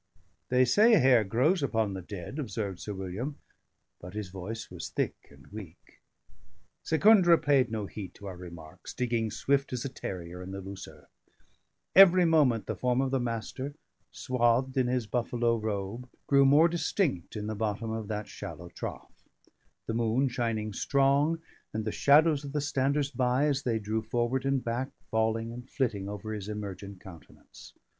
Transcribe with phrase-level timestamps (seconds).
[0.49, 3.37] "They say hair grows upon the dead," observed Sir William;
[3.99, 6.01] but his voice was thick and weak.
[6.83, 10.87] Secundra paid no heed to our remarks, digging swift as a terrier in the loose
[10.87, 11.27] earth.
[11.95, 13.75] Every moment the form of the Master,
[14.11, 19.23] swathed in his buffalo robe, grew more distinct in the bottom of that shallow trough;
[19.85, 21.37] the moon shining strong,
[21.75, 25.69] and the shadows of the standers by, as they drew forward and back, falling and
[25.69, 27.75] flitting over his emergent countenance.